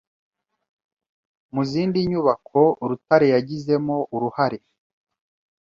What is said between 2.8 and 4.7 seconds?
Rutare yagizemo uruhare